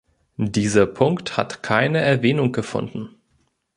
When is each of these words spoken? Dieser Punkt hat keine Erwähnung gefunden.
Dieser 0.47 0.87
Punkt 0.87 1.37
hat 1.37 1.61
keine 1.61 2.01
Erwähnung 2.01 2.51
gefunden. 2.53 3.09